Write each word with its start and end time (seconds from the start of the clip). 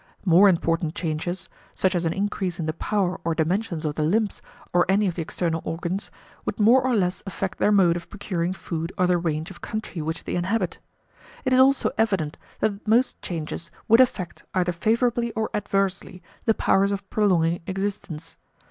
More 0.25 0.49
important 0.49 0.95
changes, 0.95 1.47
such 1.75 1.93
as 1.93 2.05
an 2.05 2.11
increase 2.13 2.59
in 2.59 2.65
the 2.65 2.73
power 2.73 3.19
or 3.23 3.35
dimensions 3.35 3.85
of 3.85 3.93
the 3.93 4.01
limbs 4.03 4.41
or 4.73 4.83
any 4.89 5.05
of 5.05 5.13
the 5.13 5.21
external 5.21 5.61
organs, 5.63 6.09
would 6.43 6.59
more 6.59 6.81
or 6.83 6.95
less 6.95 7.21
affect 7.27 7.59
their 7.59 7.71
mode 7.71 7.95
of 7.95 8.09
procuring 8.09 8.51
food 8.53 8.91
or 8.97 9.05
the 9.05 9.19
range 9.19 9.51
of 9.51 9.61
[[p. 9.61 9.67
58]] 9.67 9.71
country 9.71 10.01
which 10.01 10.23
they 10.23 10.33
inhabit. 10.33 10.79
It 11.45 11.53
is 11.53 11.59
also 11.59 11.91
evident 11.99 12.39
that 12.61 12.87
most 12.87 13.21
changes 13.21 13.69
would 13.87 14.01
affect, 14.01 14.43
either 14.55 14.71
favourably 14.71 15.31
or 15.33 15.51
adversely, 15.53 16.23
the 16.45 16.55
powers 16.55 16.91
of 16.91 17.07
prolonging 17.11 17.61
existence. 17.67 18.37